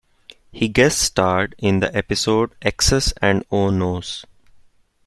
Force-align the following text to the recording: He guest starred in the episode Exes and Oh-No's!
He 0.51 0.67
guest 0.67 0.97
starred 0.99 1.53
in 1.59 1.79
the 1.79 1.95
episode 1.95 2.55
Exes 2.63 3.13
and 3.21 3.45
Oh-No's! 3.51 4.25